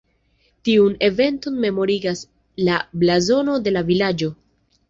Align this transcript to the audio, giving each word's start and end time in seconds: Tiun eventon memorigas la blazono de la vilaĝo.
Tiun 0.69 0.95
eventon 1.07 1.59
memorigas 1.67 2.25
la 2.71 2.81
blazono 3.05 3.59
de 3.69 3.79
la 3.79 3.89
vilaĝo. 3.93 4.33